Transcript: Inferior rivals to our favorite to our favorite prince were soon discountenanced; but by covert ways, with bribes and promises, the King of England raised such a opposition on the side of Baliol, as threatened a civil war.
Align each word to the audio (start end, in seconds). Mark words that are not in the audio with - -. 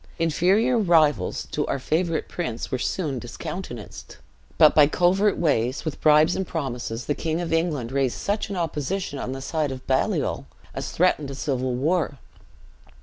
Inferior 0.17 0.79
rivals 0.79 1.45
to 1.51 1.63
our 1.67 1.77
favorite 1.77 1.77
to 1.77 1.77
our 1.77 1.79
favorite 1.79 2.27
prince 2.27 2.71
were 2.71 2.79
soon 2.79 3.19
discountenanced; 3.19 4.17
but 4.57 4.73
by 4.73 4.87
covert 4.87 5.37
ways, 5.37 5.85
with 5.85 6.01
bribes 6.01 6.35
and 6.35 6.47
promises, 6.47 7.05
the 7.05 7.13
King 7.13 7.39
of 7.39 7.53
England 7.53 7.91
raised 7.91 8.17
such 8.17 8.49
a 8.49 8.55
opposition 8.55 9.19
on 9.19 9.33
the 9.33 9.41
side 9.43 9.71
of 9.71 9.85
Baliol, 9.85 10.47
as 10.73 10.91
threatened 10.91 11.29
a 11.29 11.35
civil 11.35 11.75
war. 11.75 12.17